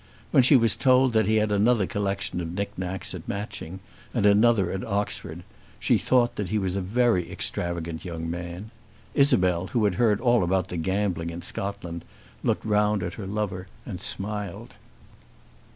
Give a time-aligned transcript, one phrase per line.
[0.31, 3.81] When she was told that he had another collection of "knick knacks" at Matching,
[4.15, 5.43] and another at Oxford,
[5.79, 8.71] she thought that he was a very extravagant young man.
[9.13, 12.03] Isabel, who had heard all about the gambling in Scotland,
[12.43, 14.73] looked round at her lover and smiled.